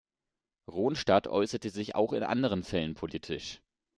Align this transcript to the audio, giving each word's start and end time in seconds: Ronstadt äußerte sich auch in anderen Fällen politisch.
Ronstadt 0.67 1.27
äußerte 1.27 1.69
sich 1.69 1.93
auch 1.93 2.13
in 2.13 2.23
anderen 2.23 2.63
Fällen 2.63 2.95
politisch. 2.95 3.61